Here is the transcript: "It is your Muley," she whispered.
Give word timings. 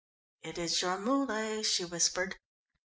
"It 0.41 0.57
is 0.57 0.81
your 0.81 0.97
Muley," 0.97 1.63
she 1.63 1.85
whispered. 1.85 2.37